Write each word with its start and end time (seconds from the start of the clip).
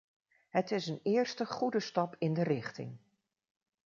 Het 0.49 0.71
is 0.71 0.87
een 0.87 0.99
eerste 1.03 1.45
goede 1.45 1.79
stap 1.79 2.15
in 2.19 2.33
de 2.33 2.43
richting. 2.43 2.97